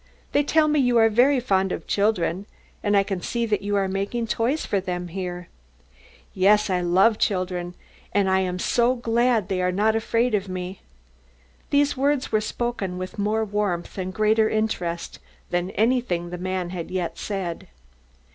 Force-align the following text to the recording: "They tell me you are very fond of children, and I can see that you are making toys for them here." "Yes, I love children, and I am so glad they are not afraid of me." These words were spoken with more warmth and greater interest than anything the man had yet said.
"They 0.31 0.41
tell 0.43 0.67
me 0.67 0.79
you 0.79 0.97
are 0.97 1.09
very 1.09 1.39
fond 1.39 1.71
of 1.71 1.85
children, 1.85 2.47
and 2.81 2.97
I 2.97 3.03
can 3.03 3.21
see 3.21 3.45
that 3.45 3.61
you 3.61 3.75
are 3.75 3.87
making 3.87 4.25
toys 4.25 4.65
for 4.65 4.79
them 4.81 5.09
here." 5.09 5.47
"Yes, 6.33 6.71
I 6.71 6.81
love 6.81 7.19
children, 7.19 7.75
and 8.11 8.27
I 8.27 8.39
am 8.39 8.57
so 8.57 8.95
glad 8.95 9.47
they 9.47 9.61
are 9.61 9.71
not 9.71 9.95
afraid 9.95 10.33
of 10.33 10.49
me." 10.49 10.81
These 11.69 11.95
words 11.95 12.31
were 12.31 12.41
spoken 12.41 12.97
with 12.97 13.19
more 13.19 13.45
warmth 13.45 13.95
and 13.99 14.11
greater 14.11 14.49
interest 14.49 15.19
than 15.51 15.69
anything 15.77 16.31
the 16.31 16.39
man 16.39 16.71
had 16.71 16.89
yet 16.89 17.19
said. 17.19 17.67